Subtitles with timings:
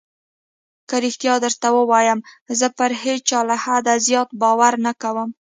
[0.89, 2.19] که رښتيا درته ووايم
[2.59, 5.29] زه پر هېچا له حده زيات باور نه کوم.